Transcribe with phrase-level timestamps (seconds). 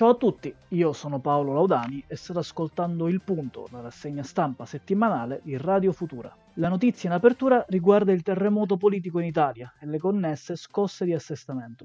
[0.00, 4.64] Ciao a tutti, io sono Paolo Laudani e state ascoltando Il Punto, la rassegna stampa
[4.64, 6.34] settimanale di Radio Futura.
[6.54, 11.12] La notizia in apertura riguarda il terremoto politico in Italia e le connesse scosse di
[11.12, 11.84] assestamento.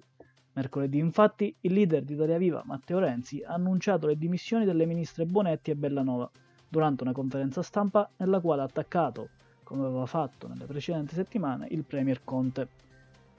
[0.54, 5.26] Mercoledì infatti il leader di Italia Viva, Matteo Renzi, ha annunciato le dimissioni delle ministre
[5.26, 6.32] Bonetti e Bellanova
[6.70, 9.28] durante una conferenza stampa nella quale ha attaccato,
[9.64, 12.70] come aveva fatto nelle precedenti settimane, il Premier Conte.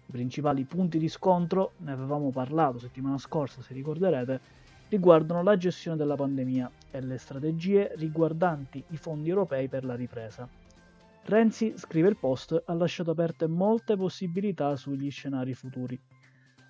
[0.09, 5.97] I principali punti di scontro, ne avevamo parlato settimana scorsa se ricorderete, riguardano la gestione
[5.97, 10.49] della pandemia e le strategie riguardanti i fondi europei per la ripresa.
[11.25, 16.01] Renzi, scrive il post, ha lasciato aperte molte possibilità sugli scenari futuri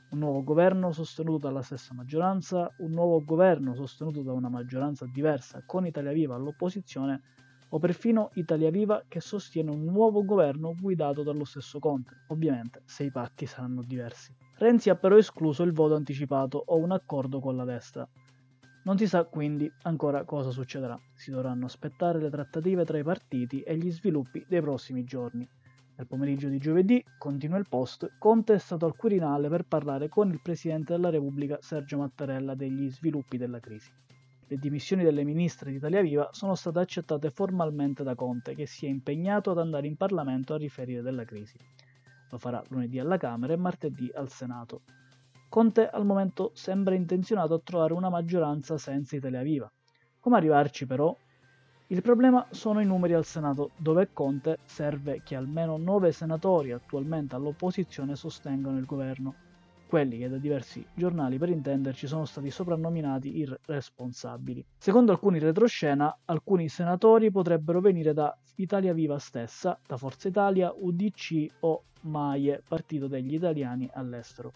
[0.09, 5.63] un nuovo governo sostenuto dalla stessa maggioranza, un nuovo governo sostenuto da una maggioranza diversa
[5.67, 7.23] con Italia Viva all'opposizione
[7.71, 13.05] o perfino Italia Viva che sostiene un nuovo governo guidato dallo stesso Conte, ovviamente se
[13.05, 14.46] i patti saranno diversi.
[14.59, 18.09] Renzi ha però escluso il voto anticipato o un accordo con la destra.
[18.85, 23.61] Non si sa quindi ancora cosa succederà, si dovranno aspettare le trattative tra i partiti
[23.61, 25.47] e gli sviluppi dei prossimi giorni.
[25.97, 30.31] Nel pomeriggio di giovedì, continua il post, Conte è stato al Quirinale per parlare con
[30.31, 33.91] il Presidente della Repubblica Sergio Mattarella degli sviluppi della crisi.
[34.47, 38.87] Le dimissioni delle ministre di Italia Viva sono state accettate formalmente da Conte, che si
[38.87, 41.59] è impegnato ad andare in Parlamento a riferire della crisi.
[42.31, 44.83] Lo farà lunedì alla Camera e martedì al Senato.
[45.49, 49.71] Conte al momento sembra intenzionato a trovare una maggioranza senza Italia Viva.
[50.19, 51.17] Come arrivarci però
[51.89, 57.37] il problema sono i numeri al Senato, dove Conte serve che almeno 9 senatori attualmente
[57.37, 59.35] all'opposizione sostengano il governo,
[59.87, 64.65] quelli che da diversi giornali per intenderci sono stati soprannominati irresponsabili.
[64.79, 71.47] Secondo alcuni retroscena, alcuni senatori potrebbero venire da Italia Viva stessa, da Forza Italia, UDC
[71.61, 74.53] o MAIE, Partito degli Italiani all'estero.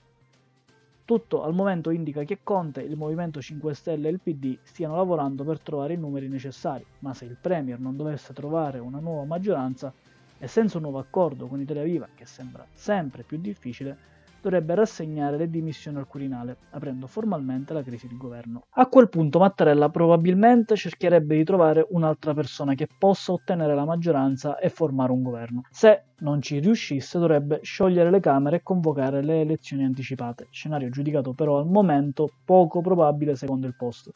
[1.04, 5.42] Tutto al momento indica che Conte, il Movimento 5 Stelle e il PD stiano lavorando
[5.42, 9.92] per trovare i numeri necessari, ma se il Premier non dovesse trovare una nuova maggioranza
[10.38, 13.98] e senza un nuovo accordo con Italia Viva, che sembra sempre più difficile,
[14.40, 18.62] dovrebbe rassegnare le dimissioni al Quirinale, aprendo formalmente la crisi di governo.
[18.70, 24.58] A quel punto Mattarella probabilmente cercherebbe di trovare un'altra persona che possa ottenere la maggioranza
[24.58, 25.62] e formare un governo.
[25.70, 31.32] Se non ci riuscisse dovrebbe sciogliere le Camere e convocare le elezioni anticipate, scenario giudicato
[31.32, 34.10] però al momento poco probabile secondo il post.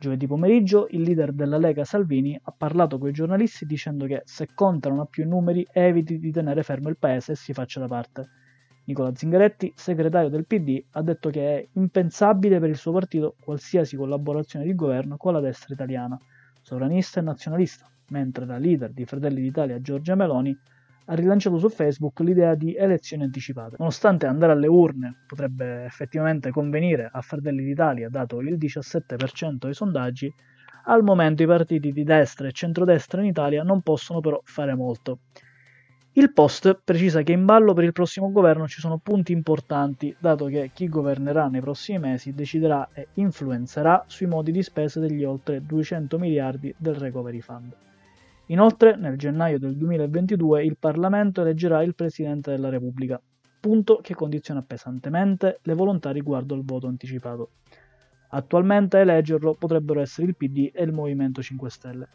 [0.00, 4.46] Giovedì pomeriggio il leader della Lega Salvini ha parlato con i giornalisti dicendo che se
[4.54, 7.88] Conte non ha più numeri eviti di tenere fermo il paese e si faccia da
[7.88, 8.28] parte.
[8.88, 13.96] Nicola Zingaretti, segretario del PD, ha detto che è impensabile per il suo partito qualsiasi
[13.96, 16.18] collaborazione di governo con la destra italiana,
[16.62, 20.58] sovranista e nazionalista, mentre la leader di Fratelli d'Italia Giorgia Meloni
[21.04, 23.76] ha rilanciato su Facebook l'idea di elezioni anticipate.
[23.78, 30.32] Nonostante andare alle urne potrebbe effettivamente convenire a Fratelli d'Italia, dato il 17% dei sondaggi,
[30.84, 35.18] al momento i partiti di destra e centrodestra in Italia non possono però fare molto.
[36.18, 40.46] Il post precisa che in ballo per il prossimo governo ci sono punti importanti, dato
[40.46, 45.64] che chi governerà nei prossimi mesi deciderà e influenzerà sui modi di spesa degli oltre
[45.64, 47.72] 200 miliardi del Recovery Fund.
[48.46, 53.22] Inoltre, nel gennaio del 2022 il Parlamento eleggerà il Presidente della Repubblica,
[53.60, 57.50] punto che condiziona pesantemente le volontà riguardo al voto anticipato.
[58.30, 62.08] Attualmente a eleggerlo potrebbero essere il PD e il Movimento 5 Stelle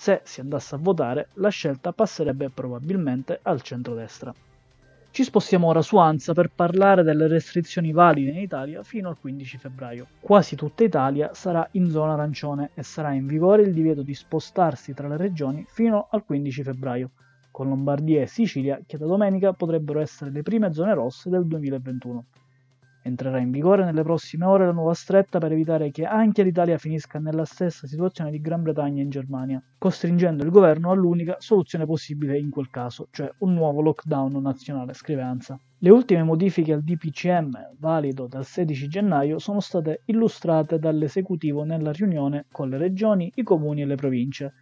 [0.00, 4.32] se si andasse a votare, la scelta passerebbe probabilmente al centrodestra.
[5.10, 9.58] Ci spostiamo ora su ANSA per parlare delle restrizioni valide in Italia fino al 15
[9.58, 10.06] febbraio.
[10.18, 14.94] Quasi tutta Italia sarà in zona arancione e sarà in vigore il divieto di spostarsi
[14.94, 17.10] tra le regioni fino al 15 febbraio,
[17.50, 22.24] con Lombardia e Sicilia che da domenica potrebbero essere le prime zone rosse del 2021.
[23.02, 27.18] Entrerà in vigore nelle prossime ore la nuova stretta per evitare che anche l'Italia finisca
[27.18, 32.50] nella stessa situazione di Gran Bretagna e Germania, costringendo il governo all'unica soluzione possibile in
[32.50, 35.58] quel caso, cioè un nuovo lockdown nazionale, scrive ANSA.
[35.78, 42.44] Le ultime modifiche al DPCM, valido dal 16 gennaio, sono state illustrate dall'esecutivo nella riunione
[42.52, 44.52] con le regioni, i comuni e le province,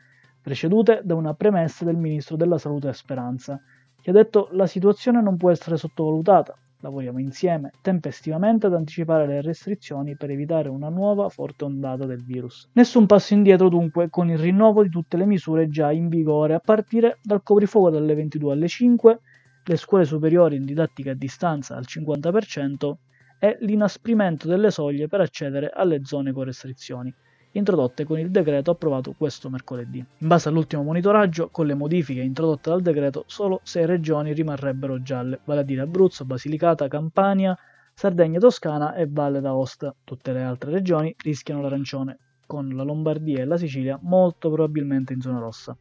[0.40, 3.61] precedute da una premessa del ministro della Salute Speranza,
[4.00, 9.40] che ha detto la situazione non può essere sottovalutata, Lavoriamo insieme tempestivamente ad anticipare le
[9.40, 12.69] restrizioni per evitare una nuova forte ondata del virus.
[12.75, 16.60] Nessun passo indietro dunque con il rinnovo di tutte le misure già in vigore a
[16.60, 19.20] partire dal coprifuoco dalle 22 alle 5,
[19.64, 22.92] le scuole superiori in didattica a distanza al 50%
[23.40, 27.12] e l'inasprimento delle soglie per accedere alle zone con restrizioni
[27.53, 29.99] introdotte con il decreto approvato questo mercoledì.
[29.99, 35.41] In base all'ultimo monitoraggio, con le modifiche introdotte dal decreto, solo 6 regioni rimarrebbero gialle,
[35.45, 37.56] vale a dire Abruzzo, Basilicata, Campania,
[37.95, 39.95] Sardegna, Toscana e Valle d'Aosta.
[40.05, 45.21] Tutte le altre regioni rischiano l'arancione, con la Lombardia e la Sicilia molto probabilmente in
[45.21, 45.77] zona rossa.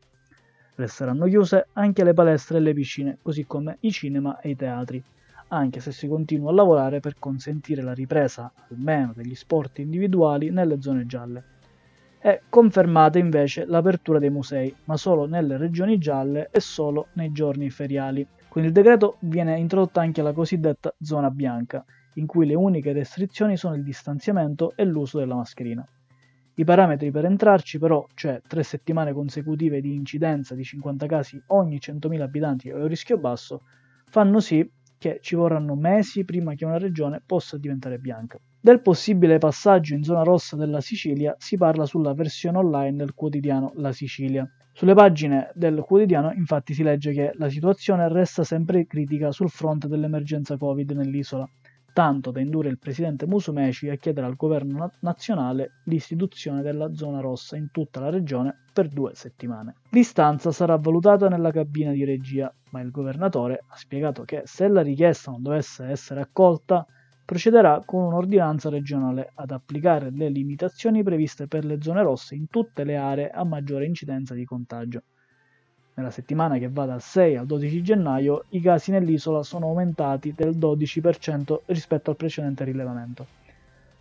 [0.75, 5.03] Resteranno chiuse anche le palestre e le piscine, così come i cinema e i teatri,
[5.49, 10.81] anche se si continua a lavorare per consentire la ripresa almeno degli sport individuali nelle
[10.81, 11.43] zone gialle.
[12.19, 17.69] È confermata invece l'apertura dei musei, ma solo nelle regioni gialle e solo nei giorni
[17.69, 18.27] feriali.
[18.49, 21.85] Con il decreto viene introdotta anche la cosiddetta zona bianca,
[22.15, 25.87] in cui le uniche restrizioni sono il distanziamento e l'uso della mascherina.
[26.55, 31.77] I parametri per entrarci però, cioè 3 settimane consecutive di incidenza di 50 casi ogni
[31.77, 33.61] 100.000 abitanti o rischio basso,
[34.09, 34.67] fanno sì
[34.97, 38.39] che ci vorranno mesi prima che una regione possa diventare bianca.
[38.59, 43.71] Del possibile passaggio in zona rossa della Sicilia si parla sulla versione online del quotidiano
[43.75, 44.49] La Sicilia.
[44.73, 49.87] Sulle pagine del quotidiano infatti si legge che la situazione resta sempre critica sul fronte
[49.87, 51.47] dell'emergenza Covid nell'isola
[51.97, 57.55] tanto da indurre il presidente Musumeci a chiedere al governo nazionale l'istituzione della zona rossa
[57.55, 59.77] in tutta la regione per due settimane.
[59.89, 64.81] L'istanza sarà valutata nella cabina di regia, ma il governatore ha spiegato che se la
[64.81, 66.85] richiesta non dovesse essere accolta,
[67.27, 72.85] procederà con un'ordinanza regionale ad applicare le limitazioni previste per le zone rosse in tutte
[72.85, 75.01] le aree a maggiore incidenza di contagio.
[75.95, 80.55] Nella settimana che va dal 6 al 12 gennaio i casi nell'isola sono aumentati del
[80.57, 83.25] 12% rispetto al precedente rilevamento.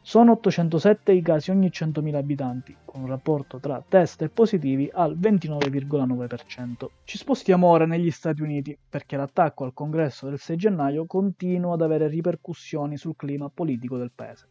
[0.08, 5.18] Sono 807 i casi ogni 100.000 abitanti, con un rapporto tra test e positivi al
[5.18, 6.86] 29,9%.
[7.02, 11.82] Ci spostiamo ora negli Stati Uniti, perché l'attacco al congresso del 6 gennaio continua ad
[11.82, 14.46] avere ripercussioni sul clima politico del paese.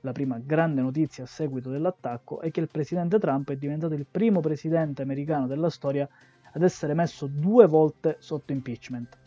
[0.00, 4.06] La prima grande notizia a seguito dell'attacco è che il presidente Trump è diventato il
[4.10, 6.08] primo presidente americano della storia
[6.50, 9.18] ad essere messo due volte sotto impeachment.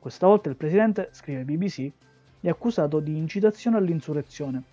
[0.00, 1.92] Questa volta il presidente, scrive BBC,
[2.40, 4.64] è accusato di incitazione all'insurrezione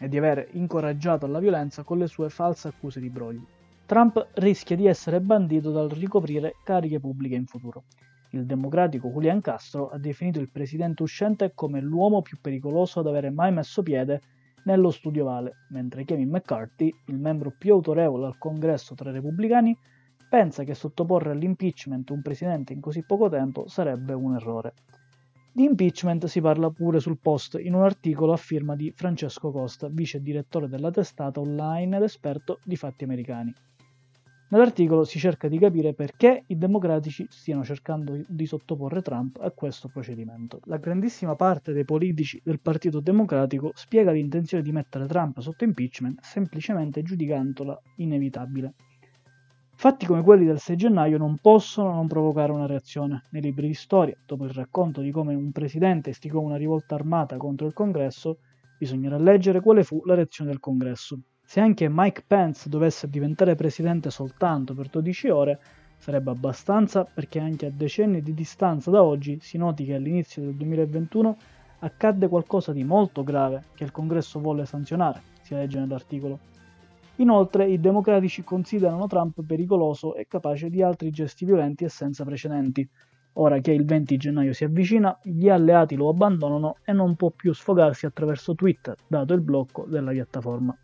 [0.00, 3.44] e di aver incoraggiato alla violenza con le sue false accuse di brogli.
[3.86, 7.84] Trump rischia di essere bandito dal ricoprire cariche pubbliche in futuro.
[8.30, 13.30] Il democratico Julian Castro ha definito il presidente uscente come l'uomo più pericoloso ad avere
[13.30, 14.20] mai messo piede
[14.64, 19.74] nello studio Vale, mentre Kevin McCarthy, il membro più autorevole al congresso tra i repubblicani,
[20.28, 24.74] pensa che sottoporre all'impeachment un presidente in così poco tempo sarebbe un errore.
[25.58, 29.88] Di impeachment si parla pure sul post in un articolo a firma di Francesco Costa,
[29.88, 33.52] vice direttore della testata online ed esperto di fatti americani.
[34.50, 39.88] Nell'articolo si cerca di capire perché i democratici stiano cercando di sottoporre Trump a questo
[39.88, 40.60] procedimento.
[40.66, 46.20] La grandissima parte dei politici del Partito Democratico spiega l'intenzione di mettere Trump sotto impeachment
[46.22, 48.74] semplicemente giudicandola inevitabile.
[49.80, 53.22] Fatti come quelli del 6 gennaio non possono non provocare una reazione.
[53.30, 57.36] Nei libri di storia, dopo il racconto di come un presidente istigò una rivolta armata
[57.36, 58.38] contro il congresso,
[58.76, 61.20] bisognerà leggere quale fu la reazione del congresso.
[61.44, 65.60] Se anche Mike Pence dovesse diventare presidente soltanto per 12 ore,
[65.96, 70.56] sarebbe abbastanza perché anche a decenni di distanza da oggi si noti che all'inizio del
[70.56, 71.36] 2021
[71.78, 76.56] accadde qualcosa di molto grave che il congresso volle sanzionare, si legge nell'articolo.
[77.20, 82.88] Inoltre i democratici considerano Trump pericoloso e capace di altri gesti violenti e senza precedenti.
[83.34, 87.52] Ora che il 20 gennaio si avvicina, gli alleati lo abbandonano e non può più
[87.52, 90.76] sfogarsi attraverso Twitter, dato il blocco della piattaforma.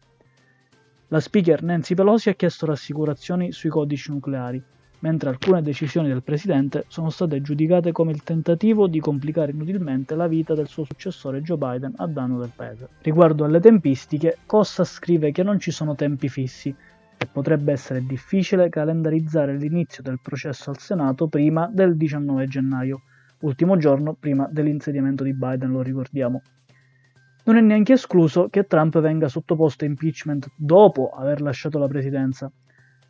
[1.09, 4.63] La speaker Nancy Pelosi ha chiesto rassicurazioni sui codici nucleari,
[5.05, 10.27] mentre alcune decisioni del presidente sono state giudicate come il tentativo di complicare inutilmente la
[10.27, 12.89] vita del suo successore Joe Biden a danno del paese.
[13.03, 16.75] Riguardo alle tempistiche, Costa scrive che non ci sono tempi fissi
[17.19, 23.03] e potrebbe essere difficile calendarizzare l'inizio del processo al Senato prima del 19 gennaio,
[23.41, 26.41] ultimo giorno prima dell'insediamento di Biden, lo ricordiamo.
[27.45, 32.51] Non è neanche escluso che Trump venga sottoposto a impeachment dopo aver lasciato la presidenza,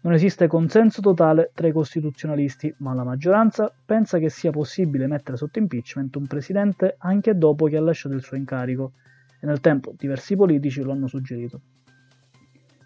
[0.05, 5.39] non esiste consenso totale tra i costituzionalisti, ma la maggioranza pensa che sia possibile mettere
[5.39, 8.93] sotto impeachment un presidente anche dopo che ha lasciato il suo incarico,
[9.41, 11.61] e nel tempo diversi politici lo hanno suggerito.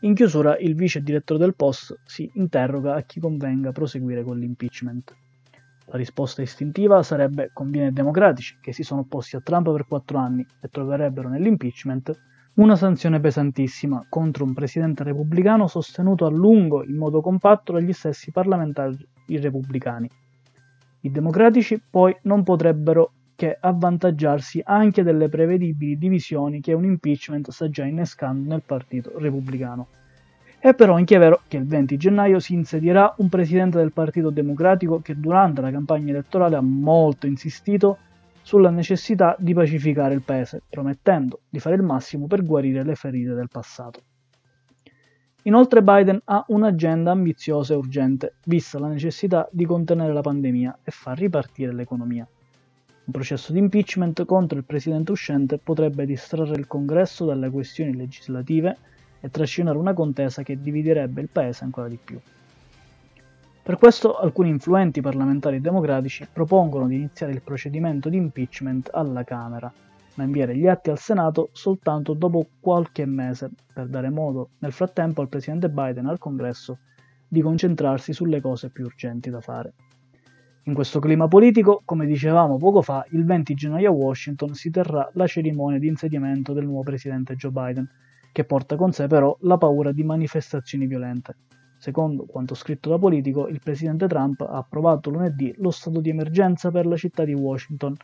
[0.02, 5.12] In chiusura, il vice direttore del Post si interroga a chi convenga proseguire con l'impeachment.
[5.86, 10.18] La risposta istintiva sarebbe conviene ai democratici, che si sono opposti a Trump per quattro
[10.18, 12.16] anni e troverebbero nell'impeachment
[12.58, 18.32] una sanzione pesantissima contro un presidente repubblicano sostenuto a lungo in modo compatto dagli stessi
[18.32, 18.96] parlamentari
[19.26, 20.10] repubblicani.
[21.02, 27.70] I democratici poi non potrebbero che avvantaggiarsi anche delle prevedibili divisioni che un impeachment sta
[27.70, 29.86] già innescando nel partito repubblicano.
[30.58, 35.00] È però anche vero che il 20 gennaio si insedierà un presidente del Partito Democratico
[35.00, 37.98] che durante la campagna elettorale ha molto insistito
[38.48, 43.34] sulla necessità di pacificare il paese, promettendo di fare il massimo per guarire le ferite
[43.34, 44.00] del passato.
[45.42, 50.90] Inoltre Biden ha un'agenda ambiziosa e urgente, vista la necessità di contenere la pandemia e
[50.90, 52.26] far ripartire l'economia.
[53.04, 58.78] Un processo di impeachment contro il presidente uscente potrebbe distrarre il Congresso dalle questioni legislative
[59.20, 62.18] e trascinare una contesa che dividerebbe il paese ancora di più.
[63.68, 69.70] Per questo alcuni influenti parlamentari democratici propongono di iniziare il procedimento di impeachment alla Camera,
[70.14, 75.20] ma inviare gli atti al Senato soltanto dopo qualche mese, per dare modo nel frattempo
[75.20, 76.78] al presidente Biden e al Congresso
[77.28, 79.74] di concentrarsi sulle cose più urgenti da fare.
[80.62, 85.06] In questo clima politico, come dicevamo poco fa, il 20 gennaio a Washington si terrà
[85.12, 87.86] la cerimonia di insediamento del nuovo presidente Joe Biden,
[88.32, 91.36] che porta con sé però la paura di manifestazioni violente.
[91.78, 96.72] Secondo quanto scritto da Politico, il presidente Trump ha approvato lunedì lo stato di emergenza
[96.72, 97.94] per la città di Washington,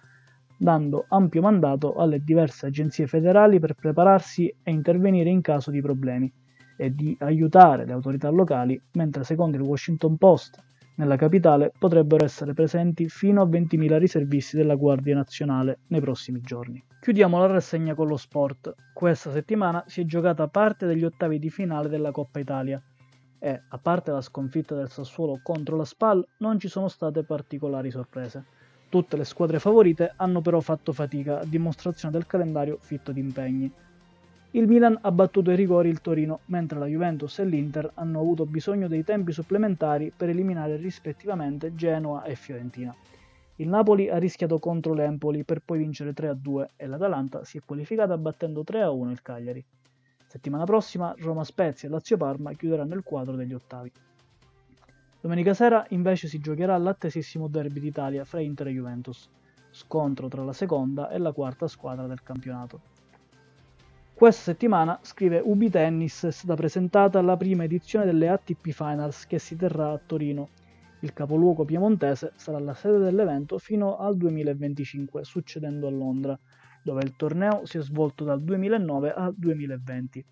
[0.57, 6.33] dando ampio mandato alle diverse agenzie federali per prepararsi e intervenire in caso di problemi
[6.77, 10.63] e di aiutare le autorità locali, mentre secondo il Washington Post
[10.97, 16.81] nella capitale potrebbero essere presenti fino a 20.000 riservisti della Guardia Nazionale nei prossimi giorni.
[17.01, 18.73] Chiudiamo la rassegna con lo sport.
[18.93, 22.81] Questa settimana si è giocata parte degli ottavi di finale della Coppa Italia
[23.45, 27.91] e, a parte la sconfitta del Sassuolo contro la SPAL, non ci sono state particolari
[27.91, 28.43] sorprese.
[28.89, 33.71] Tutte le squadre favorite hanno però fatto fatica, a dimostrazione del calendario fitto di impegni.
[34.53, 38.47] Il Milan ha battuto ai rigori il Torino, mentre la Juventus e l'Inter hanno avuto
[38.47, 42.97] bisogno dei tempi supplementari per eliminare rispettivamente Genoa e Fiorentina.
[43.57, 48.17] Il Napoli ha rischiato contro l'Empoli per poi vincere 3-2 e l'Atalanta si è qualificata
[48.17, 49.65] battendo 3-1 il Cagliari.
[50.35, 53.93] Settimana prossima Roma Spezia e Lazio Parma chiuderanno il quadro degli ottavi.
[55.21, 59.31] Domenica sera invece si giocherà l'attesissimo derby d'Italia fra Inter e Juventus,
[59.71, 62.81] scontro tra la seconda e la quarta squadra del campionato.
[64.13, 69.39] Questa settimana, scrive Ubi Tennis, è stata presentata la prima edizione delle ATP Finals che
[69.39, 70.49] si terrà a Torino.
[70.99, 76.37] Il capoluogo piemontese sarà la sede dell'evento fino al 2025, succedendo a Londra,
[76.85, 80.25] dove il torneo si è svolto dal 2009 al 2020.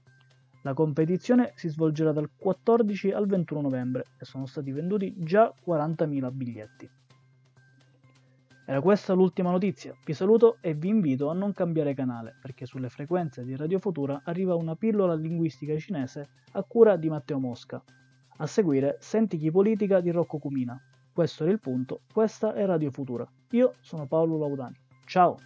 [0.63, 6.33] La competizione si svolgerà dal 14 al 21 novembre e sono stati venduti già 40.000
[6.33, 6.91] biglietti.
[8.65, 12.91] Era questa l'ultima notizia, vi saluto e vi invito a non cambiare canale perché sulle
[12.91, 17.83] frequenze di Radio Futura arriva una pillola linguistica cinese a cura di Matteo Mosca.
[18.37, 20.81] A seguire Senti chi politica di Rocco Cumina.
[21.13, 23.29] Questo era il punto, questa è Radio Futura.
[23.51, 24.79] Io sono Paolo Laudani.
[25.07, 25.37] Ciao!